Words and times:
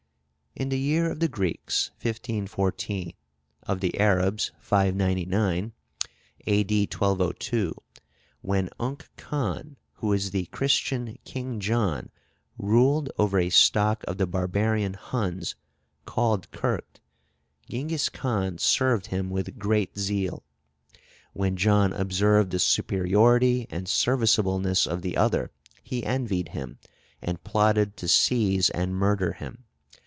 "In 0.53 0.67
the 0.67 0.77
year 0.77 1.09
of 1.09 1.21
the 1.21 1.29
Greeks 1.29 1.91
1514, 2.01 3.13
of 3.63 3.79
the 3.79 3.97
Arabs 3.97 4.51
599 4.59 5.71
(A. 6.45 6.63
D. 6.65 6.81
1202), 6.91 7.73
when 8.41 8.69
Unk 8.77 9.09
Khan, 9.15 9.77
who 9.93 10.11
is 10.11 10.31
the 10.31 10.45
Christian 10.47 11.17
King 11.23 11.61
John, 11.61 12.09
ruled 12.57 13.09
over 13.17 13.39
a 13.39 13.49
stock 13.49 14.03
of 14.09 14.17
the 14.17 14.27
barbarian 14.27 14.95
Hunns, 14.95 15.55
called 16.05 16.51
Kergt, 16.51 16.99
Tschingys 17.69 18.11
Khan 18.11 18.57
served 18.57 19.07
him 19.07 19.29
with 19.29 19.57
great 19.57 19.97
zeal. 19.97 20.43
When 21.31 21.55
John 21.55 21.93
observed 21.93 22.51
the 22.51 22.59
superiority 22.59 23.67
and 23.69 23.87
serviceableness 23.87 24.85
of 24.85 25.01
the 25.01 25.15
other, 25.15 25.49
he 25.81 26.03
envied 26.05 26.49
him, 26.49 26.77
and 27.21 27.41
plotted 27.45 27.95
to 27.97 28.09
seize 28.09 28.69
and 28.71 28.93
murder 28.93 29.31
him. 29.31 29.63